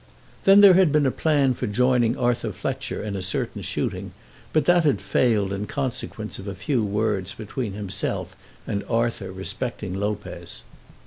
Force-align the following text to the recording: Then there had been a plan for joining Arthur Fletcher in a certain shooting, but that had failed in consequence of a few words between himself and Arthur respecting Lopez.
Then 0.45 0.61
there 0.61 0.73
had 0.73 0.91
been 0.91 1.05
a 1.05 1.11
plan 1.11 1.53
for 1.53 1.67
joining 1.67 2.17
Arthur 2.17 2.51
Fletcher 2.51 3.03
in 3.03 3.15
a 3.15 3.21
certain 3.21 3.61
shooting, 3.61 4.13
but 4.51 4.65
that 4.65 4.83
had 4.83 4.99
failed 4.99 5.53
in 5.53 5.67
consequence 5.67 6.39
of 6.39 6.47
a 6.47 6.55
few 6.55 6.83
words 6.83 7.35
between 7.35 7.73
himself 7.73 8.35
and 8.65 8.83
Arthur 8.89 9.31
respecting 9.31 9.93
Lopez. 9.93 10.63